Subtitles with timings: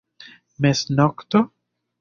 [0.65, 1.45] Meznokto?